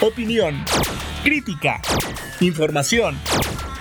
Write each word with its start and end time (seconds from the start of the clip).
opinión, 0.00 0.64
crítica, 1.24 1.80
información 2.40 3.18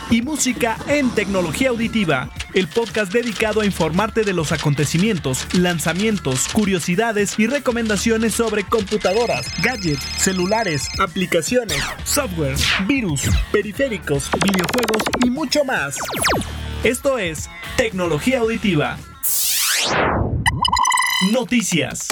y 0.09 0.21
música 0.21 0.77
en 0.87 1.09
tecnología 1.11 1.69
auditiva, 1.69 2.29
el 2.53 2.67
podcast 2.67 3.11
dedicado 3.11 3.61
a 3.61 3.65
informarte 3.65 4.23
de 4.23 4.33
los 4.33 4.51
acontecimientos, 4.51 5.45
lanzamientos, 5.53 6.47
curiosidades 6.47 7.37
y 7.37 7.45
recomendaciones 7.45 8.33
sobre 8.33 8.63
computadoras, 8.63 9.45
gadgets, 9.61 10.03
celulares, 10.17 10.87
aplicaciones, 10.99 11.83
software, 12.03 12.55
virus, 12.87 13.29
periféricos, 13.51 14.29
videojuegos 14.43 15.03
y 15.23 15.29
mucho 15.29 15.63
más. 15.65 15.97
Esto 16.83 17.19
es 17.19 17.49
Tecnología 17.75 18.39
Auditiva. 18.39 18.97
Noticias. 21.31 22.07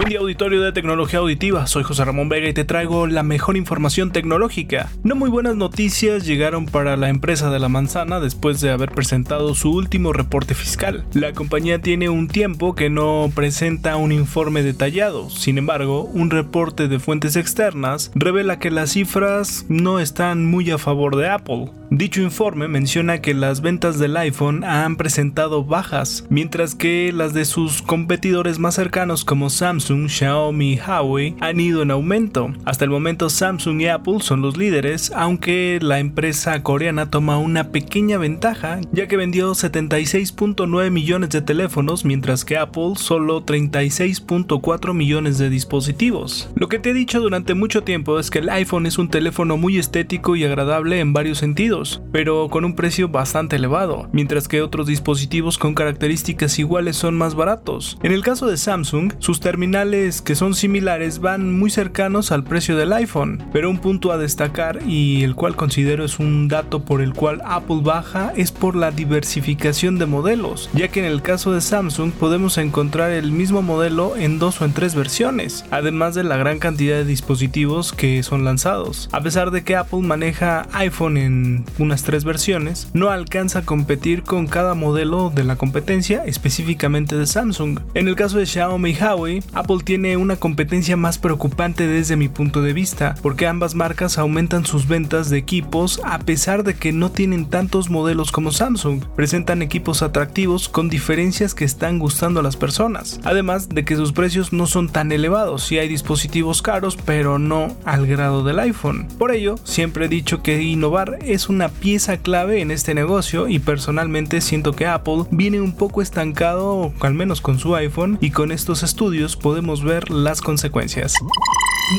Buen 0.00 0.08
día 0.08 0.20
auditorio 0.20 0.62
de 0.62 0.72
tecnología 0.72 1.18
auditiva, 1.18 1.66
soy 1.66 1.82
José 1.82 2.06
Ramón 2.06 2.30
Vega 2.30 2.48
y 2.48 2.54
te 2.54 2.64
traigo 2.64 3.06
la 3.06 3.22
mejor 3.22 3.58
información 3.58 4.12
tecnológica. 4.12 4.88
No 5.02 5.14
muy 5.14 5.28
buenas 5.28 5.56
noticias 5.56 6.24
llegaron 6.24 6.64
para 6.64 6.96
la 6.96 7.10
empresa 7.10 7.50
de 7.50 7.58
la 7.58 7.68
manzana 7.68 8.18
después 8.18 8.62
de 8.62 8.70
haber 8.70 8.92
presentado 8.92 9.54
su 9.54 9.70
último 9.70 10.14
reporte 10.14 10.54
fiscal. 10.54 11.04
La 11.12 11.34
compañía 11.34 11.82
tiene 11.82 12.08
un 12.08 12.28
tiempo 12.28 12.74
que 12.74 12.88
no 12.88 13.30
presenta 13.34 13.96
un 13.96 14.10
informe 14.10 14.62
detallado, 14.62 15.28
sin 15.28 15.58
embargo, 15.58 16.04
un 16.04 16.30
reporte 16.30 16.88
de 16.88 16.98
fuentes 16.98 17.36
externas 17.36 18.10
revela 18.14 18.58
que 18.58 18.70
las 18.70 18.92
cifras 18.92 19.66
no 19.68 20.00
están 20.00 20.46
muy 20.46 20.70
a 20.70 20.78
favor 20.78 21.14
de 21.16 21.28
Apple. 21.28 21.72
Dicho 21.90 22.22
informe 22.22 22.68
menciona 22.68 23.20
que 23.20 23.34
las 23.34 23.62
ventas 23.62 23.98
del 23.98 24.16
iPhone 24.16 24.62
han 24.62 24.94
presentado 24.94 25.64
bajas, 25.64 26.24
mientras 26.30 26.76
que 26.76 27.12
las 27.12 27.34
de 27.34 27.44
sus 27.44 27.82
competidores 27.82 28.60
más 28.60 28.76
cercanos 28.76 29.24
como 29.24 29.50
Samsung, 29.50 29.89
Xiaomi 29.90 30.74
y 30.74 30.78
Huawei 30.78 31.36
han 31.40 31.60
ido 31.60 31.82
en 31.82 31.90
aumento. 31.90 32.52
Hasta 32.64 32.84
el 32.84 32.90
momento 32.90 33.30
Samsung 33.30 33.80
y 33.80 33.88
Apple 33.88 34.18
son 34.20 34.42
los 34.42 34.56
líderes, 34.56 35.12
aunque 35.14 35.78
la 35.82 35.98
empresa 35.98 36.62
coreana 36.62 37.10
toma 37.10 37.38
una 37.38 37.70
pequeña 37.70 38.18
ventaja, 38.18 38.80
ya 38.92 39.06
que 39.06 39.16
vendió 39.16 39.52
76.9 39.52 40.90
millones 40.90 41.30
de 41.30 41.42
teléfonos, 41.42 42.04
mientras 42.04 42.44
que 42.44 42.58
Apple 42.58 42.92
solo 42.96 43.44
36.4 43.44 44.94
millones 44.94 45.38
de 45.38 45.50
dispositivos. 45.50 46.50
Lo 46.54 46.68
que 46.68 46.78
te 46.78 46.90
he 46.90 46.94
dicho 46.94 47.20
durante 47.20 47.54
mucho 47.54 47.82
tiempo 47.82 48.18
es 48.18 48.30
que 48.30 48.38
el 48.38 48.48
iPhone 48.50 48.86
es 48.86 48.98
un 48.98 49.08
teléfono 49.08 49.56
muy 49.56 49.78
estético 49.78 50.36
y 50.36 50.44
agradable 50.44 51.00
en 51.00 51.12
varios 51.12 51.38
sentidos 51.38 51.70
pero 52.12 52.48
con 52.48 52.64
un 52.64 52.74
precio 52.74 53.08
bastante 53.08 53.56
elevado, 53.56 54.08
mientras 54.12 54.48
que 54.48 54.62
otros 54.62 54.86
dispositivos 54.86 55.58
con 55.58 55.74
características 55.74 56.58
iguales 56.58 56.96
son 56.96 57.16
más 57.16 57.34
baratos. 57.34 57.98
En 58.02 58.12
el 58.12 58.22
caso 58.22 58.46
de 58.46 58.56
Samsung, 58.56 59.12
sus 59.18 59.40
terminales 59.40 59.79
que 59.80 60.34
son 60.34 60.52
similares 60.52 61.20
van 61.20 61.58
muy 61.58 61.70
cercanos 61.70 62.32
al 62.32 62.44
precio 62.44 62.76
del 62.76 62.92
iPhone, 62.92 63.42
pero 63.50 63.70
un 63.70 63.78
punto 63.78 64.12
a 64.12 64.18
destacar 64.18 64.80
y 64.86 65.22
el 65.22 65.34
cual 65.34 65.56
considero 65.56 66.04
es 66.04 66.18
un 66.18 66.48
dato 66.48 66.84
por 66.84 67.00
el 67.00 67.14
cual 67.14 67.40
Apple 67.46 67.80
baja 67.82 68.34
es 68.36 68.52
por 68.52 68.76
la 68.76 68.90
diversificación 68.90 69.98
de 69.98 70.04
modelos, 70.04 70.68
ya 70.74 70.88
que 70.88 71.00
en 71.00 71.06
el 71.06 71.22
caso 71.22 71.52
de 71.52 71.62
Samsung 71.62 72.12
podemos 72.12 72.58
encontrar 72.58 73.10
el 73.12 73.32
mismo 73.32 73.62
modelo 73.62 74.16
en 74.16 74.38
dos 74.38 74.60
o 74.60 74.66
en 74.66 74.74
tres 74.74 74.94
versiones, 74.94 75.64
además 75.70 76.14
de 76.14 76.24
la 76.24 76.36
gran 76.36 76.58
cantidad 76.58 76.96
de 76.96 77.06
dispositivos 77.06 77.94
que 77.94 78.22
son 78.22 78.44
lanzados. 78.44 79.08
A 79.12 79.22
pesar 79.22 79.50
de 79.50 79.64
que 79.64 79.76
Apple 79.76 80.02
maneja 80.02 80.66
iPhone 80.72 81.16
en 81.16 81.64
unas 81.78 82.02
tres 82.02 82.24
versiones, 82.24 82.90
no 82.92 83.08
alcanza 83.08 83.60
a 83.60 83.64
competir 83.64 84.24
con 84.24 84.46
cada 84.46 84.74
modelo 84.74 85.32
de 85.34 85.44
la 85.44 85.56
competencia, 85.56 86.22
específicamente 86.26 87.16
de 87.16 87.26
Samsung. 87.26 87.80
En 87.94 88.08
el 88.08 88.14
caso 88.14 88.36
de 88.36 88.44
Xiaomi 88.44 88.90
y 88.90 88.94
Huawei, 88.94 89.42
Apple 89.60 89.80
tiene 89.84 90.16
una 90.16 90.36
competencia 90.36 90.96
más 90.96 91.18
preocupante 91.18 91.86
desde 91.86 92.16
mi 92.16 92.30
punto 92.30 92.62
de 92.62 92.72
vista, 92.72 93.14
porque 93.20 93.46
ambas 93.46 93.74
marcas 93.74 94.16
aumentan 94.16 94.64
sus 94.64 94.88
ventas 94.88 95.28
de 95.28 95.36
equipos 95.36 96.00
a 96.02 96.18
pesar 96.18 96.64
de 96.64 96.72
que 96.72 96.92
no 96.92 97.10
tienen 97.10 97.44
tantos 97.44 97.90
modelos 97.90 98.32
como 98.32 98.52
Samsung. 98.52 99.04
Presentan 99.14 99.60
equipos 99.60 100.00
atractivos 100.00 100.70
con 100.70 100.88
diferencias 100.88 101.54
que 101.54 101.66
están 101.66 101.98
gustando 101.98 102.40
a 102.40 102.42
las 102.42 102.56
personas, 102.56 103.20
además 103.22 103.68
de 103.68 103.84
que 103.84 103.96
sus 103.96 104.12
precios 104.12 104.54
no 104.54 104.66
son 104.66 104.88
tan 104.88 105.12
elevados, 105.12 105.62
si 105.64 105.78
hay 105.78 105.88
dispositivos 105.88 106.62
caros, 106.62 106.96
pero 106.96 107.38
no 107.38 107.76
al 107.84 108.06
grado 108.06 108.42
del 108.42 108.60
iPhone. 108.60 109.08
Por 109.18 109.30
ello, 109.30 109.56
siempre 109.64 110.06
he 110.06 110.08
dicho 110.08 110.42
que 110.42 110.62
innovar 110.62 111.18
es 111.20 111.50
una 111.50 111.68
pieza 111.68 112.16
clave 112.16 112.62
en 112.62 112.70
este 112.70 112.94
negocio 112.94 113.46
y 113.46 113.58
personalmente 113.58 114.40
siento 114.40 114.72
que 114.72 114.86
Apple 114.86 115.24
viene 115.30 115.60
un 115.60 115.76
poco 115.76 116.00
estancado, 116.00 116.94
al 117.00 117.12
menos 117.12 117.42
con 117.42 117.58
su 117.58 117.76
iPhone, 117.76 118.16
y 118.22 118.30
con 118.30 118.52
estos 118.52 118.82
estudios 118.82 119.36
podemos 119.50 119.82
ver 119.82 120.10
las 120.10 120.40
consecuencias. 120.40 121.12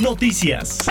Noticias. 0.01 0.87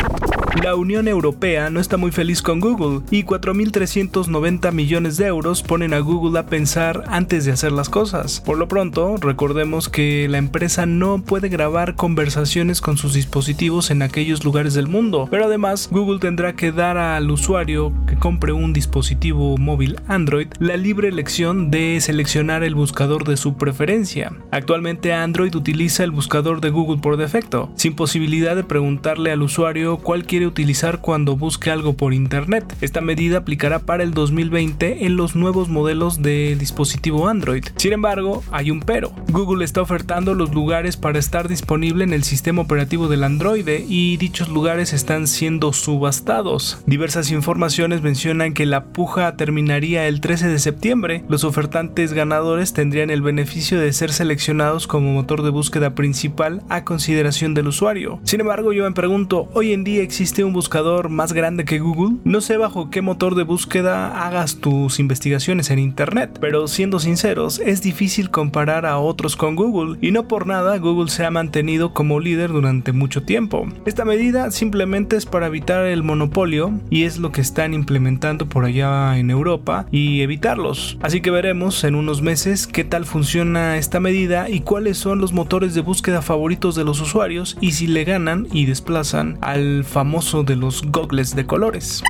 La 0.63 0.75
Unión 0.75 1.09
Europea 1.09 1.71
no 1.71 1.81
está 1.81 1.97
muy 1.97 2.11
feliz 2.11 2.43
con 2.43 2.61
Google 2.61 3.01
y 3.11 3.23
4.390 3.23 4.73
millones 4.73 5.17
de 5.17 5.27
euros 5.27 5.63
ponen 5.63 5.95
a 5.95 6.01
Google 6.01 6.39
a 6.39 6.47
pensar 6.47 7.05
antes 7.07 7.47
de 7.47 7.53
hacer 7.53 7.73
las 7.73 7.89
cosas. 7.89 8.43
Por 8.45 8.59
lo 8.59 8.69
pronto, 8.69 9.17
recordemos 9.17 9.89
que 9.89 10.27
la 10.29 10.39
empresa 10.39 10.85
no 10.87 11.23
puede 11.23 11.49
grabar 11.49 11.95
conversaciones 11.95 12.81
con 12.81 12.99
sus 12.99 13.15
dispositivos 13.15 13.91
en 13.91 14.03
aquellos 14.03 14.45
lugares 14.45 14.75
del 14.75 14.89
mundo, 14.89 15.29
pero 15.31 15.47
además 15.47 15.89
Google 15.91 16.19
tendrá 16.19 16.55
que 16.55 16.73
dar 16.73 16.99
al 16.99 17.31
usuario 17.31 17.93
que 18.07 18.17
compre 18.17 18.53
un 18.53 18.73
dispositivo 18.73 19.57
móvil 19.57 19.99
Android 20.09 20.49
la 20.59 20.77
libre 20.77 21.09
elección 21.09 21.71
de 21.71 21.99
seleccionar 22.01 22.65
el 22.65 22.75
buscador 22.75 23.25
de 23.25 23.37
su 23.37 23.57
preferencia. 23.57 24.33
Actualmente 24.51 25.15
Android 25.15 25.55
utiliza 25.55 26.05
el 26.05 26.11
buscador 26.11 26.50
de 26.59 26.71
Google 26.71 27.01
por 27.01 27.17
defecto, 27.17 27.71
sin 27.77 27.95
posibilidad 27.95 28.57
de 28.57 28.65
preguntarle 28.65 29.31
al 29.31 29.43
usuario 29.43 29.99
cuál 29.99 30.25
quiere 30.25 30.49
utilizar 30.49 31.01
cuando 31.01 31.37
busque 31.37 31.71
algo 31.71 31.93
por 31.93 32.13
internet. 32.13 32.77
Esta 32.81 33.01
medida 33.01 33.39
aplicará 33.39 33.79
para 33.79 34.03
el 34.03 34.13
2020 34.13 35.07
en 35.07 35.17
los 35.17 35.37
nuevos 35.37 35.69
modelos 35.69 36.23
de 36.23 36.57
dispositivo 36.57 37.29
Android. 37.29 37.65
Sin 37.77 37.93
embargo, 37.93 38.43
hay 38.51 38.73
un 38.73 38.81
pero. 38.81 39.13
Google 39.31 39.65
está 39.65 39.83
ofertando 39.83 40.35
los 40.35 40.53
lugares 40.53 40.97
para 40.97 41.21
estar 41.21 41.47
disponible 41.47 42.03
en 42.03 42.13
el 42.13 42.25
sistema 42.25 42.63
operativo 42.63 43.07
del 43.07 43.23
Android 43.23 43.69
y 43.89 44.17
dichos 44.17 44.49
lugares 44.49 44.93
están 44.93 45.29
siendo 45.29 45.73
subastados. 45.73 46.83
Diversas 46.87 47.31
informaciones 47.31 48.03
mencionan 48.03 48.55
que 48.55 48.67
la 48.67 48.87
puja 48.87 49.37
terminaría 49.37 50.09
el 50.09 50.21
13 50.21 50.49
de 50.49 50.59
septiembre. 50.59 51.25
Los 51.29 51.45
ofertantes 51.45 52.15
ganadores 52.15 52.73
tendrían 52.73 53.11
el 53.11 53.23
beneficio 53.23 53.79
de 53.79 53.93
ser 53.93 54.13
seleccionados 54.13 54.87
como 54.87 55.13
motor 55.13 55.43
de 55.43 55.51
búsqueda 55.51 55.95
principal 55.95 56.40
a 56.41 56.85
consideración 56.85 57.53
del 57.53 57.69
usuario. 57.69 58.19
Sin 58.23 58.41
embargo, 58.41 58.73
yo 58.73 58.85
me 58.85 58.93
pregunto, 58.93 59.51
¿hoy 59.53 59.75
en 59.75 59.85
día 59.85 60.03
existe 60.03 60.43
un 60.43 60.55
buscador 60.55 61.11
más 61.11 61.35
grande 61.35 61.67
que 61.67 61.81
Google? 61.81 62.17
No 62.25 62.41
sé 62.41 62.57
bajo 62.57 62.89
qué 62.89 63.03
motor 63.03 63.35
de 63.35 63.43
búsqueda 63.43 64.27
hagas 64.27 64.57
tus 64.57 65.01
investigaciones 65.01 65.71
en 65.71 65.79
Internet, 65.79 66.39
pero 66.41 66.67
siendo 66.67 66.99
sinceros, 66.99 67.61
es 67.63 67.83
difícil 67.83 68.31
comparar 68.31 68.87
a 68.87 68.99
otros 68.99 69.37
con 69.37 69.55
Google 69.55 69.99
y 70.01 70.13
no 70.13 70.29
por 70.29 70.47
nada 70.47 70.79
Google 70.79 71.11
se 71.11 71.27
ha 71.27 71.31
mantenido 71.31 71.93
como 71.93 72.21
líder 72.21 72.53
durante 72.53 72.93
mucho 72.93 73.23
tiempo. 73.23 73.67
Esta 73.85 74.07
medida 74.07 74.51
simplemente 74.51 75.17
es 75.17 75.27
para 75.27 75.49
evitar 75.49 75.85
el 75.85 76.03
monopolio 76.03 76.73
y 76.89 77.03
es 77.03 77.19
lo 77.19 77.33
que 77.33 77.43
están 77.43 77.75
implementando 77.75 78.47
por 78.47 78.65
allá 78.65 79.19
en 79.19 79.31
Europa 79.31 79.85
y 79.91 80.23
evitarlos. 80.23 80.97
Así 81.03 81.21
que 81.21 81.31
veremos 81.31 81.85
en 81.85 81.97
unos 81.97 82.23
meses 82.23 82.67
qué 82.67 82.85
tal 82.85 83.05
funciona 83.05 83.77
esta 83.77 84.01
medida 84.01 84.49
y 84.49 84.61
cuáles 84.61 84.97
son 84.97 85.21
los 85.21 85.35
motores 85.35 85.75
de 85.75 85.83
búsqueda 85.83 86.23
favoritos 86.31 86.77
de 86.77 86.85
los 86.85 87.01
usuarios 87.01 87.57
y 87.61 87.73
si 87.73 87.89
le 87.89 88.05
ganan 88.05 88.47
y 88.53 88.67
desplazan 88.67 89.37
al 89.41 89.83
famoso 89.83 90.45
de 90.45 90.55
los 90.55 90.83
gogles 90.83 91.35
de 91.35 91.45
colores. 91.45 92.05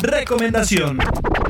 Recomendación. 0.00 0.98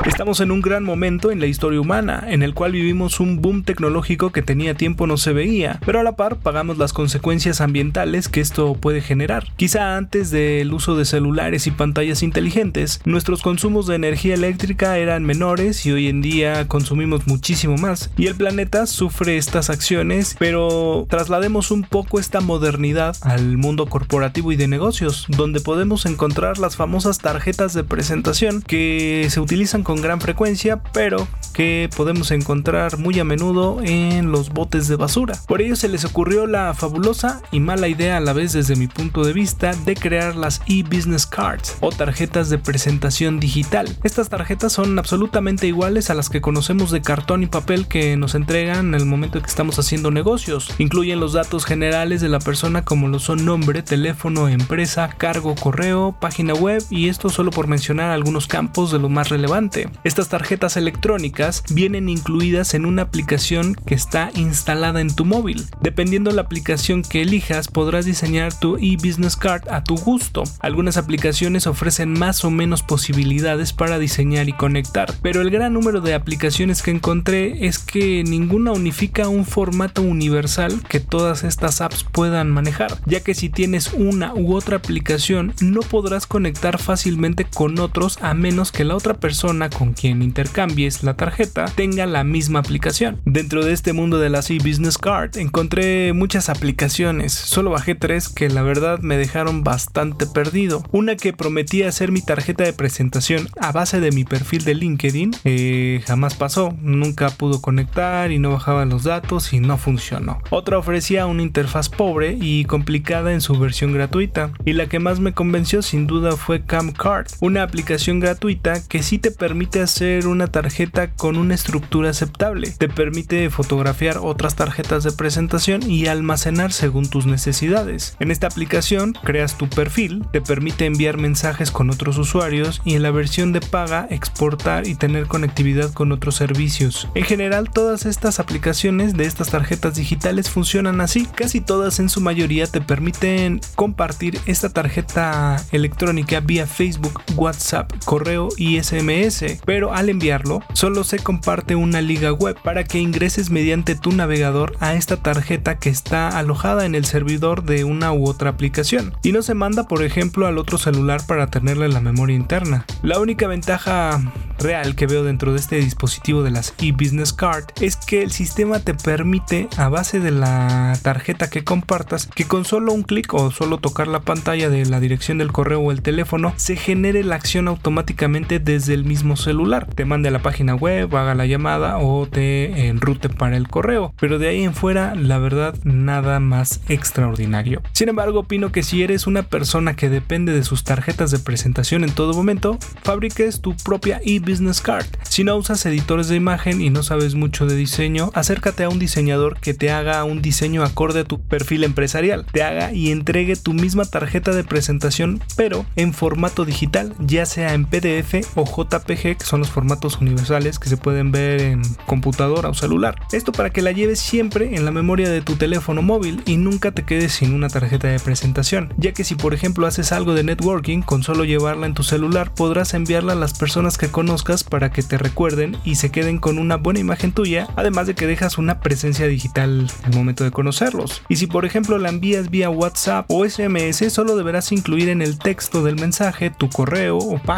Estamos 0.07 0.41
en 0.41 0.51
un 0.51 0.63
gran 0.63 0.85
momento 0.85 1.31
en 1.31 1.39
la 1.39 1.47
historia 1.47 1.81
humana, 1.81 2.25
en 2.29 2.43
el 2.43 2.55
cual 2.55 2.73
vivimos 2.73 3.21
un 3.21 3.43
boom 3.43 3.63
tecnológico 3.63 4.31
que 4.31 4.41
tenía 4.41 4.73
tiempo 4.73 5.07
no 5.07 5.19
se 5.19 5.35
veía, 5.35 5.81
pero 5.85 6.01
a 6.01 6.03
la 6.03 6.13
par 6.13 6.37
pagamos 6.37 6.79
las 6.79 6.95
consecuencias 6.95 7.61
ambientales 7.61 8.29
que 8.29 8.41
esto 8.41 8.75
puede 8.75 9.03
generar. 9.03 9.49
Quizá 9.56 9.99
antes 9.99 10.31
del 10.31 10.73
uso 10.73 10.97
de 10.97 11.05
celulares 11.05 11.67
y 11.67 11.73
pantallas 11.73 12.23
inteligentes, 12.23 13.03
nuestros 13.05 13.43
consumos 13.43 13.87
de 13.87 13.97
energía 13.97 14.35
eléctrica 14.35 14.97
eran 14.97 15.25
menores 15.25 15.85
y 15.85 15.93
hoy 15.93 16.09
en 16.09 16.23
día 16.23 16.67
consumimos 16.69 17.27
muchísimo 17.27 17.77
más, 17.77 18.11
y 18.17 18.29
el 18.29 18.35
planeta 18.35 18.87
sufre 18.87 19.37
estas 19.37 19.69
acciones, 19.69 20.37
pero 20.39 21.06
traslademos 21.11 21.71
un 21.71 21.83
poco 21.83 22.19
esta 22.19 22.41
modernidad 22.41 23.15
al 23.21 23.59
mundo 23.59 23.87
corporativo 23.87 24.53
y 24.53 24.56
de 24.56 24.69
negocios, 24.69 25.27
donde 25.29 25.61
podemos 25.61 26.06
encontrar 26.06 26.56
las 26.56 26.77
famosas 26.77 27.19
tarjetas 27.19 27.75
de 27.75 27.85
presentación 27.85 28.38
que 28.67 29.26
se 29.31 29.40
utilizan 29.40 29.82
con 29.82 30.00
gran 30.00 30.20
frecuencia, 30.20 30.81
pero 30.93 31.26
que 31.58 31.90
podemos 31.96 32.31
encontrar 32.31 32.99
muy 32.99 33.19
a 33.19 33.25
menudo 33.25 33.81
en 33.82 34.31
los 34.31 34.50
botes 34.50 34.87
de 34.87 34.94
basura. 34.94 35.37
Por 35.49 35.61
ello 35.61 35.75
se 35.75 35.88
les 35.88 36.05
ocurrió 36.05 36.46
la 36.46 36.73
fabulosa 36.73 37.43
y 37.50 37.58
mala 37.58 37.88
idea 37.88 38.17
a 38.17 38.20
la 38.20 38.32
vez 38.32 38.52
desde 38.52 38.76
mi 38.76 38.87
punto 38.87 39.25
de 39.25 39.32
vista 39.32 39.75
de 39.75 39.96
crear 39.96 40.37
las 40.37 40.61
e-business 40.69 41.26
cards 41.26 41.76
o 41.81 41.90
tarjetas 41.90 42.49
de 42.49 42.58
presentación 42.58 43.40
digital. 43.40 43.88
Estas 44.05 44.29
tarjetas 44.29 44.73
son 44.73 44.96
absolutamente 45.00 45.67
iguales 45.67 46.11
a 46.11 46.14
las 46.14 46.29
que 46.29 46.41
conocemos 46.41 46.93
de 46.93 47.02
cartón 47.02 47.43
y 47.43 47.46
papel 47.46 47.88
que 47.88 48.17
nos 48.17 48.37
entregan 48.37 48.88
en 48.88 48.94
el 48.94 49.05
momento 49.05 49.38
en 49.38 49.43
que 49.43 49.50
estamos 49.50 49.81
haciendo 49.81 50.12
negocios. 50.12 50.73
Incluyen 50.79 51.19
los 51.19 51.32
datos 51.32 51.64
generales 51.64 52.20
de 52.20 52.29
la 52.29 52.38
persona 52.38 52.84
como 52.84 53.08
lo 53.08 53.19
son 53.19 53.44
nombre, 53.44 53.82
teléfono, 53.82 54.49
empresa, 54.49 55.08
cargo, 55.08 55.56
correo, 55.56 56.14
página 56.20 56.55
web 56.55 56.84
y 56.88 57.08
esto 57.08 57.31
solo 57.31 57.50
por 57.50 57.67
mencionar 57.67 58.12
algunos 58.12 58.28
campos 58.47 58.93
de 58.93 58.99
lo 58.99 59.09
más 59.09 59.29
relevante. 59.29 59.89
Estas 60.05 60.29
tarjetas 60.29 60.77
electrónicas 60.77 61.65
vienen 61.71 62.09
incluidas 62.09 62.75
en 62.75 62.85
una 62.85 63.03
aplicación 63.03 63.75
que 63.75 63.95
está 63.95 64.31
instalada 64.35 65.01
en 65.01 65.15
tu 65.15 65.25
móvil. 65.25 65.67
Dependiendo 65.81 66.31
la 66.31 66.43
aplicación 66.43 67.03
que 67.03 67.23
elijas, 67.23 67.69
podrás 67.69 68.05
diseñar 68.05 68.59
tu 68.59 68.77
e-business 68.77 69.37
card 69.37 69.69
a 69.69 69.85
tu 69.85 69.97
gusto. 69.97 70.45
Algunas 70.61 70.97
aplicaciones 70.97 71.67
ofrecen 71.67 72.13
más 72.13 72.45
o 72.45 72.51
menos 72.51 72.83
posibilidades 72.83 73.73
para 73.73 73.99
diseñar 73.99 74.49
y 74.49 74.53
conectar, 74.53 75.15
pero 75.23 75.41
el 75.41 75.51
gran 75.51 75.73
número 75.73 76.01
de 76.01 76.15
aplicaciones 76.15 76.83
que 76.83 76.91
encontré 76.91 77.67
es 77.67 77.79
que 77.79 78.23
ninguna 78.25 78.73
unifica 78.73 79.29
un 79.29 79.45
formato 79.45 80.03
universal 80.03 80.83
que 80.89 81.01
todas 81.01 81.45
estas 81.45 81.81
apps 81.81 82.05
puedan 82.05 82.51
manejar, 82.51 82.99
ya 83.07 83.21
que 83.21 83.35
si 83.35 83.49
tienes 83.49 83.93
una 83.95 84.35
u 84.35 84.55
otra 84.55 84.77
aplicación 84.77 85.55
no 85.61 85.81
podrás 85.81 86.27
conectar 86.27 86.79
fácilmente 86.79 87.45
con 87.45 87.79
otros 87.79 88.18
a 88.20 88.35
menos 88.35 88.73
que 88.73 88.85
la 88.85 88.97
otra 88.97 89.15
persona 89.15 89.70
con 89.70 89.93
quien 89.93 90.23
intercambies 90.23 91.03
la 91.03 91.15
tarjeta 91.15 91.67
tenga 91.67 92.06
la 92.06 92.25
misma 92.25 92.61
aplicación. 92.61 93.20
Dentro 93.25 93.65
de 93.65 93.73
este 93.73 93.93
mundo 93.93 94.19
de 94.19 94.31
la 94.31 94.41
e-business 94.49 94.99
card 94.99 95.37
encontré 95.37 96.12
muchas 96.12 96.49
aplicaciones, 96.49 97.32
solo 97.32 97.70
bajé 97.70 97.94
tres 97.94 98.29
que 98.29 98.49
la 98.49 98.62
verdad 98.62 99.00
me 99.00 99.17
dejaron 99.17 99.65
bastante 99.65 100.26
perdido. 100.26 100.82
Una 100.93 101.17
que 101.17 101.32
prometía 101.32 101.91
ser 101.93 102.12
mi 102.12 102.23
tarjeta 102.23 102.65
de 102.65 102.73
presentación 102.73 103.49
a 103.61 103.73
base 103.73 104.00
de 104.00 104.12
mi 104.12 104.25
perfil 104.25 104.65
de 104.65 104.75
LinkedIn, 104.75 105.32
eh, 105.44 106.03
jamás 106.06 106.35
pasó, 106.35 106.75
nunca 106.81 107.31
pudo 107.31 107.61
conectar 107.61 108.31
y 108.32 108.38
no 108.38 108.53
bajaba 108.53 108.85
los 108.85 109.05
datos 109.05 109.53
y 109.53 109.61
no 109.61 109.76
funcionó. 109.76 110.41
Otra 110.50 110.79
ofrecía 110.79 111.26
una 111.26 111.43
interfaz 111.43 111.88
pobre 111.88 112.38
y 112.41 112.65
complicada 112.65 113.32
en 113.32 113.41
su 113.41 113.59
versión 113.59 113.93
gratuita, 113.93 114.50
y 114.65 114.73
la 114.73 114.87
que 114.87 114.99
más 114.99 115.20
me 115.20 115.32
convenció 115.32 115.82
sin 115.82 116.06
duda 116.06 116.37
fue 116.37 116.62
Camcard, 116.62 117.26
una 117.41 117.62
aplicación 117.62 117.98
gratuita 118.06 118.87
que 118.87 119.03
sí 119.03 119.19
te 119.19 119.31
permite 119.31 119.81
hacer 119.81 120.27
una 120.27 120.47
tarjeta 120.47 121.11
con 121.12 121.37
una 121.37 121.55
estructura 121.55 122.11
aceptable. 122.11 122.71
Te 122.71 122.89
permite 122.89 123.50
fotografiar 123.50 124.19
otras 124.19 124.56
tarjetas 124.56 125.05
de 125.05 125.12
presentación 125.12 125.89
y 125.89 126.06
almacenar 126.06 126.73
según 126.73 127.09
tus 127.09 127.27
necesidades. 127.27 128.17
En 128.21 128.31
esta 128.31 128.47
aplicación 128.47 129.12
creas 129.25 129.59
tu 129.59 129.69
perfil, 129.69 130.25
te 130.33 130.41
permite 130.41 130.87
enviar 130.87 131.19
mensajes 131.19 131.71
con 131.71 131.91
otros 131.91 132.19
usuarios 132.19 132.81
y 132.85 132.95
en 132.95 133.03
la 133.03 133.11
versión 133.11 133.53
de 133.53 133.61
paga 133.61 134.06
exportar 134.11 134.87
y 134.87 134.94
tener 134.94 135.27
conectividad 135.27 135.93
con 135.93 136.12
otros 136.12 136.37
servicios. 136.37 137.09
En 137.15 137.25
general 137.25 137.71
todas 137.71 138.06
estas 138.06 138.41
aplicaciones 138.41 139.15
de 139.15 139.25
estas 139.25 139.51
tarjetas 139.51 139.97
digitales 139.97 140.51
funcionan 140.51 141.01
así. 141.01 141.27
Casi 141.27 141.61
todas 141.61 141.99
en 141.99 142.09
su 142.09 142.21
mayoría 142.21 142.67
te 142.67 142.81
permiten 142.81 143.61
compartir 143.75 144.39
esta 144.47 144.69
tarjeta 144.69 145.56
electrónica 145.73 146.41
vía 146.41 146.67
Facebook, 146.67 147.21
WhatsApp, 147.37 147.88
correo 148.05 148.49
y 148.56 148.82
SMS, 148.82 149.58
pero 149.64 149.94
al 149.94 150.08
enviarlo 150.08 150.62
solo 150.73 151.05
se 151.05 151.19
comparte 151.19 151.75
una 151.75 152.00
liga 152.00 152.32
web 152.32 152.56
para 152.62 152.85
que 152.85 152.99
ingreses 152.99 153.50
mediante 153.50 153.94
tu 153.94 154.12
navegador 154.12 154.76
a 154.81 154.94
esta 154.94 155.17
tarjeta 155.17 155.79
que 155.79 155.90
está 155.90 156.29
alojada 156.29 156.87
en 156.87 156.94
el 156.94 157.05
servidor 157.05 157.64
de 157.64 157.85
una 157.85 158.12
u 158.12 158.29
otra 158.29 158.50
aplicación 158.50 159.14
y 159.23 159.32
no 159.32 159.43
se 159.43 159.55
manda 159.55 159.88
por 159.88 160.02
ejemplo 160.02 160.46
al 160.46 160.58
otro 160.58 160.79
celular 160.79 161.23
para 161.26 161.49
tenerla 161.49 161.87
en 161.87 161.94
la 161.94 162.00
memoria 162.00 162.37
interna. 162.37 162.85
La 163.02 163.19
única 163.19 163.46
ventaja 163.46 164.20
real 164.58 164.94
que 164.94 165.06
veo 165.06 165.23
dentro 165.23 165.52
de 165.52 165.58
este 165.58 165.76
dispositivo 165.76 166.43
de 166.43 166.50
las 166.50 166.75
e-business 166.79 167.32
card 167.32 167.64
es 167.81 167.96
que 167.96 168.23
el 168.23 168.31
sistema 168.31 168.81
te 168.81 168.94
permite 168.94 169.69
a 169.76 169.88
base 169.88 170.20
de 170.20 170.31
la 170.31 170.99
tarjeta 171.02 171.50
que 171.50 171.64
compartas 171.64 172.26
que 172.26 172.44
con 172.44 172.64
solo 172.64 172.93
un 172.93 173.02
clic 173.02 173.32
o 173.34 173.50
solo 173.50 173.79
tocar 173.79 174.08
la 174.08 174.20
pantalla 174.20 174.69
de 174.69 174.84
la 174.87 175.00
dirección 175.00 175.38
del 175.38 175.52
correo 175.52 175.81
o 175.81 175.93
el 175.93 176.02
teléfono 176.02 176.52
se 176.56 176.76
genere 176.76 177.23
la 177.23 177.37
acción 177.37 177.69
automáticamente 177.79 178.59
desde 178.59 178.93
el 178.95 179.05
mismo 179.05 179.37
celular. 179.37 179.87
Te 179.87 180.05
mande 180.05 180.29
a 180.29 180.33
la 180.33 180.43
página 180.43 180.75
web, 180.75 181.15
haga 181.17 181.35
la 181.35 181.47
llamada 181.47 181.99
o 181.99 182.27
te 182.27 182.89
enrute 182.89 183.29
para 183.29 183.57
el 183.57 183.69
correo. 183.69 184.13
Pero 184.21 184.39
de 184.39 184.49
ahí 184.49 184.65
en 184.65 184.75
fuera, 184.75 185.15
la 185.15 185.39
verdad, 185.39 185.77
nada 185.85 186.41
más 186.41 186.81
extraordinario. 186.89 187.83
Sin 187.93 188.09
embargo, 188.09 188.41
opino 188.41 188.73
que 188.73 188.83
si 188.83 189.03
eres 189.03 189.27
una 189.27 189.45
persona 189.45 189.95
que 189.95 190.09
depende 190.09 190.53
de 190.53 190.65
sus 190.65 190.83
tarjetas 190.83 191.31
de 191.31 191.39
presentación 191.39 192.03
en 192.03 192.11
todo 192.11 192.35
momento, 192.35 192.79
fabriques 193.03 193.61
tu 193.61 193.77
propia 193.77 194.21
e-business 194.25 194.81
card. 194.81 195.07
Si 195.23 195.45
no 195.45 195.57
usas 195.57 195.87
editores 195.87 196.29
de 196.29 196.37
imagen 196.37 196.81
y 196.81 196.91
no 196.91 197.05
sabes 197.05 197.37
mucho 197.37 197.67
de 197.67 197.77
diseño, 197.77 198.31
acércate 198.35 198.83
a 198.83 198.89
un 198.89 198.99
diseñador 198.99 199.61
que 199.61 199.75
te 199.75 199.93
haga 199.93 200.25
un 200.25 200.43
diseño 200.43 200.83
acorde 200.83 201.21
a 201.21 201.25
tu 201.25 201.41
perfil 201.41 201.85
empresarial. 201.85 202.45
Te 202.51 202.65
haga 202.65 202.93
y 202.93 203.13
entregue 203.13 203.55
tu 203.55 203.73
misma 203.73 204.05
tarjeta 204.05 204.53
de 204.53 204.65
presentación, 204.65 205.41
pero 205.57 205.87
en 205.95 206.13
formato 206.13 206.65
digital, 206.65 207.15
ya 207.21 207.47
sea 207.47 207.68
en 207.75 207.85
PDF 207.85 208.56
o 208.56 208.65
JPG, 208.65 209.38
que 209.38 209.44
son 209.44 209.61
los 209.61 209.70
formatos 209.70 210.19
universales 210.20 210.79
que 210.79 210.88
se 210.88 210.97
pueden 210.97 211.32
ver 211.32 211.61
en 211.61 211.82
computadora 212.06 212.69
o 212.69 212.75
celular. 212.75 213.20
Esto 213.32 213.53
para 213.53 213.70
que 213.70 213.82
la 213.82 213.93
lleves 213.93 214.19
siempre 214.19 214.75
en 214.75 214.85
la 214.85 214.91
memoria 214.91 215.29
de 215.29 215.43
tu 215.43 215.56
teléfono 215.56 216.03
móvil 216.03 216.43
y 216.47 216.56
nunca 216.56 216.93
te 216.93 217.05
quedes 217.05 217.32
sin 217.32 217.55
una 217.55 217.69
tarjeta 217.69 218.09
de 218.09 218.19
presentación, 218.19 218.93
ya 218.97 219.12
que 219.12 219.25
si 219.25 219.35
por 219.35 219.55
ejemplo 219.55 219.87
haces 219.87 220.12
algo 220.12 220.35
de 220.35 220.44
networking, 220.44 221.03
con 221.03 221.23
solo 221.23 221.44
llevarla 221.44 221.87
en 221.87 221.94
tu 221.94 222.03
celular 222.03 222.53
podrás 222.55 222.94
enviarla 222.94 223.35
a 223.35 223.37
las 223.37 223.56
personas 223.59 223.99
que 223.99 224.09
conozcas 224.09 224.65
para 224.65 224.91
que 224.91 225.03
te 225.03 225.19
recuerden 225.19 225.76
y 225.85 225.97
se 225.97 226.11
queden 226.11 226.38
con 226.38 226.59
una 226.59 226.76
buena 226.76 227.00
imagen 227.00 227.32
tuya, 227.32 227.69
además 227.76 228.06
de 228.06 228.15
que 228.15 228.26
dejas 228.26 228.59
una 228.59 228.81
presencia 228.81 229.26
digital 229.26 229.91
al 230.05 230.15
momento 230.15 230.44
de 230.44 230.50
conocerlos. 230.50 231.23
Y 231.29 231.37
si 231.37 231.47
por 231.47 231.65
ejemplo 231.65 231.99
la 231.99 232.09
envías 232.09 232.50
vía 232.50 232.70
WhatsApp 232.70 233.26
o 233.29 233.49
SMS, 233.49 234.12
solo 234.12 234.37
deberás 234.37 234.73
incluir 234.73 235.09
en 235.09 235.23
el 235.23 235.38
texto 235.38 235.82
del 235.85 235.97
mensaje 235.97 236.50
tu 236.50 236.69
correo 236.69 237.19
o 237.19 237.38
página 237.38 237.57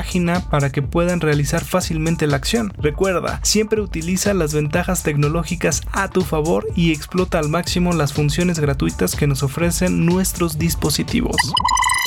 para 0.50 0.70
que 0.70 0.82
puedan 0.82 1.20
realizar 1.20 1.64
fácilmente 1.64 2.26
la 2.26 2.37
acción. 2.37 2.73
Recuerda, 2.79 3.41
siempre 3.43 3.81
utiliza 3.81 4.35
las 4.35 4.55
ventajas 4.55 5.02
tecnológicas 5.02 5.82
a 5.93 6.08
tu 6.08 6.23
favor 6.23 6.67
y 6.75 6.93
explota 6.93 7.38
al 7.38 7.49
máximo 7.49 7.93
las 7.93 8.12
funciones 8.12 8.58
gratuitas 8.58 9.14
que 9.14 9.26
nos 9.26 9.43
ofrecen 9.43 10.06
nuestros 10.06 10.58
dispositivos. 10.58 11.37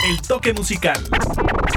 El 0.09 0.21
toque 0.21 0.53
musical. 0.53 1.01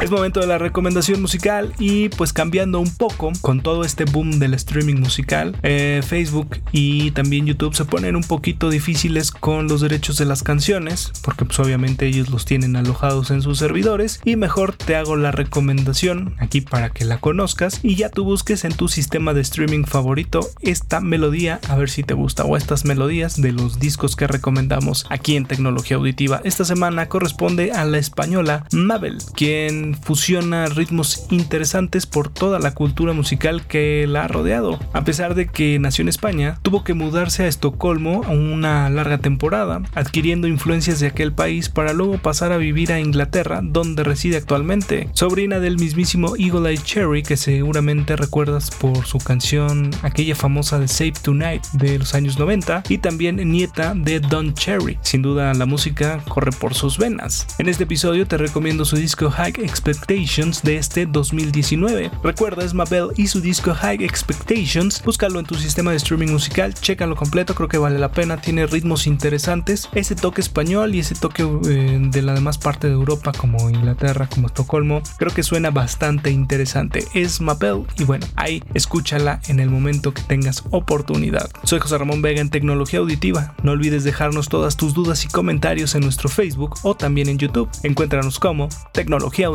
Es 0.02 0.10
momento 0.10 0.40
de 0.40 0.46
la 0.46 0.58
recomendación 0.58 1.22
musical 1.22 1.72
y 1.78 2.10
pues 2.10 2.34
cambiando 2.34 2.80
un 2.80 2.94
poco 2.94 3.32
con 3.40 3.62
todo 3.62 3.82
este 3.82 4.04
boom 4.04 4.38
del 4.38 4.52
streaming 4.52 4.96
musical, 4.96 5.56
eh, 5.62 6.02
Facebook 6.06 6.60
y 6.70 7.12
también 7.12 7.46
YouTube 7.46 7.74
se 7.74 7.86
ponen 7.86 8.14
un 8.14 8.22
poquito 8.22 8.68
difíciles 8.68 9.30
con 9.32 9.68
los 9.68 9.80
derechos 9.80 10.18
de 10.18 10.26
las 10.26 10.42
canciones 10.42 11.12
porque 11.22 11.46
pues 11.46 11.58
obviamente 11.58 12.06
ellos 12.06 12.28
los 12.28 12.44
tienen 12.44 12.76
alojados 12.76 13.30
en 13.30 13.40
sus 13.40 13.58
servidores 13.58 14.20
y 14.24 14.36
mejor 14.36 14.74
te 14.74 14.96
hago 14.96 15.16
la 15.16 15.32
recomendación 15.32 16.36
aquí 16.38 16.60
para 16.60 16.90
que 16.90 17.06
la 17.06 17.18
conozcas 17.18 17.80
y 17.82 17.96
ya 17.96 18.10
tú 18.10 18.24
busques 18.24 18.64
en 18.64 18.74
tu 18.74 18.88
sistema 18.88 19.32
de 19.32 19.40
streaming 19.40 19.84
favorito 19.84 20.40
esta 20.60 21.00
melodía 21.00 21.58
a 21.68 21.76
ver 21.76 21.88
si 21.88 22.02
te 22.02 22.14
gusta 22.14 22.44
o 22.44 22.58
estas 22.58 22.84
melodías 22.84 23.40
de 23.40 23.52
los 23.52 23.80
discos 23.80 24.14
que 24.14 24.26
recomendamos 24.26 25.06
aquí 25.08 25.36
en 25.36 25.46
Tecnología 25.46 25.96
Auditiva. 25.96 26.42
Esta 26.44 26.66
semana 26.66 27.08
corresponde 27.08 27.72
a 27.72 27.84
la 27.86 27.98
española 27.98 28.66
Mabel, 28.72 29.18
quien 29.34 29.85
fusiona 29.94 30.66
ritmos 30.66 31.26
interesantes 31.30 32.06
por 32.06 32.28
toda 32.28 32.58
la 32.58 32.74
cultura 32.74 33.12
musical 33.12 33.66
que 33.66 34.06
la 34.08 34.24
ha 34.24 34.28
rodeado. 34.28 34.78
A 34.92 35.04
pesar 35.04 35.34
de 35.34 35.46
que 35.46 35.78
nació 35.78 36.02
en 36.02 36.08
España, 36.08 36.58
tuvo 36.62 36.84
que 36.84 36.94
mudarse 36.94 37.44
a 37.44 37.48
Estocolmo 37.48 38.22
a 38.24 38.30
una 38.30 38.88
larga 38.90 39.18
temporada, 39.18 39.82
adquiriendo 39.94 40.48
influencias 40.48 41.00
de 41.00 41.06
aquel 41.06 41.32
país 41.32 41.68
para 41.68 41.92
luego 41.92 42.18
pasar 42.18 42.52
a 42.52 42.56
vivir 42.56 42.92
a 42.92 43.00
Inglaterra, 43.00 43.60
donde 43.62 44.04
reside 44.04 44.36
actualmente. 44.36 45.08
Sobrina 45.12 45.60
del 45.60 45.78
mismísimo 45.78 46.36
Eagle 46.36 46.70
Eye 46.70 46.82
Cherry, 46.82 47.22
que 47.22 47.36
seguramente 47.36 48.16
recuerdas 48.16 48.70
por 48.70 49.06
su 49.06 49.18
canción 49.18 49.90
aquella 50.02 50.34
famosa 50.34 50.78
de 50.78 50.88
Save 50.88 51.14
Tonight 51.22 51.64
de 51.72 51.98
los 51.98 52.14
años 52.14 52.38
90, 52.38 52.84
y 52.88 52.98
también 52.98 53.36
nieta 53.36 53.94
de 53.94 54.20
Don 54.20 54.54
Cherry. 54.54 54.98
Sin 55.02 55.22
duda 55.22 55.54
la 55.54 55.66
música 55.66 56.20
corre 56.28 56.52
por 56.52 56.74
sus 56.74 56.98
venas. 56.98 57.46
En 57.58 57.68
este 57.68 57.84
episodio 57.84 58.26
te 58.26 58.36
recomiendo 58.36 58.84
su 58.84 58.96
disco 58.96 59.30
High 59.30 59.52
Expectations 59.76 60.62
de 60.62 60.78
este 60.78 61.04
2019. 61.04 62.10
Recuerda, 62.22 62.64
es 62.64 62.72
Mabel 62.72 63.08
y 63.16 63.26
su 63.26 63.42
disco 63.42 63.74
High 63.74 64.02
Expectations. 64.02 65.02
Búscalo 65.04 65.38
en 65.38 65.44
tu 65.44 65.54
sistema 65.54 65.90
de 65.90 65.98
streaming 65.98 66.28
musical, 66.28 66.72
chécalo 66.72 67.14
completo, 67.14 67.54
creo 67.54 67.68
que 67.68 67.76
vale 67.76 67.98
la 67.98 68.10
pena, 68.10 68.40
tiene 68.40 68.66
ritmos 68.66 69.06
interesantes, 69.06 69.90
ese 69.92 70.14
toque 70.14 70.40
español 70.40 70.94
y 70.94 71.00
ese 71.00 71.14
toque 71.14 71.42
eh, 71.68 71.98
de 72.00 72.22
la 72.22 72.32
demás 72.32 72.56
parte 72.56 72.86
de 72.86 72.94
Europa 72.94 73.32
como 73.32 73.68
Inglaterra, 73.68 74.28
como 74.28 74.46
Estocolmo, 74.46 75.02
creo 75.18 75.32
que 75.32 75.42
suena 75.42 75.70
bastante 75.70 76.30
interesante. 76.30 77.04
Es 77.12 77.42
Mabel 77.42 77.82
y 77.98 78.04
bueno, 78.04 78.26
ahí 78.34 78.64
escúchala 78.72 79.40
en 79.46 79.60
el 79.60 79.68
momento 79.68 80.14
que 80.14 80.22
tengas 80.22 80.64
oportunidad. 80.70 81.50
Soy 81.64 81.80
José 81.80 81.98
Ramón 81.98 82.22
Vega 82.22 82.40
en 82.40 82.48
Tecnología 82.48 83.00
Auditiva. 83.00 83.54
No 83.62 83.72
olvides 83.72 84.04
dejarnos 84.04 84.48
todas 84.48 84.78
tus 84.78 84.94
dudas 84.94 85.24
y 85.26 85.28
comentarios 85.28 85.94
en 85.94 86.00
nuestro 86.00 86.30
Facebook 86.30 86.76
o 86.82 86.94
también 86.94 87.28
en 87.28 87.36
YouTube. 87.36 87.68
Encuéntranos 87.82 88.40
como 88.40 88.70
Tecnología 88.92 89.48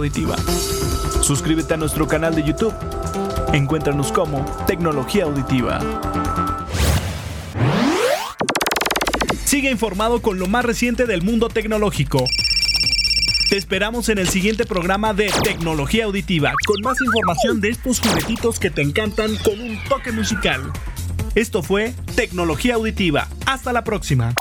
Suscríbete 1.22 1.74
a 1.74 1.77
nuestro 1.77 2.08
canal 2.08 2.36
de 2.36 2.44
YouTube. 2.44 2.74
Encuéntranos 3.53 4.12
como 4.12 4.46
Tecnología 4.68 5.24
Auditiva. 5.24 5.80
Sigue 9.46 9.72
informado 9.72 10.22
con 10.22 10.38
lo 10.38 10.48
más 10.48 10.65
reciente 10.65 11.06
del 11.06 11.22
mundo 11.22 11.48
tecnológico. 11.48 12.25
Te 13.50 13.58
esperamos 13.58 14.10
en 14.10 14.18
el 14.18 14.27
siguiente 14.27 14.65
programa 14.65 15.13
de 15.13 15.32
Tecnología 15.44 16.06
Auditiva, 16.06 16.53
con 16.65 16.82
más 16.82 16.98
información 17.01 17.62
de 17.62 17.70
estos 17.70 18.00
juguetitos 18.00 18.60
que 18.60 18.70
te 18.70 18.82
encantan 18.82 19.36
con 19.38 19.60
un 19.60 19.77
toque 19.88 20.12
musical. 20.12 20.72
Esto 21.36 21.63
fue 21.63 21.94
Tecnología 22.15 22.75
Auditiva. 22.75 23.27
Hasta 23.46 23.72
la 23.72 23.84
próxima. 23.84 24.34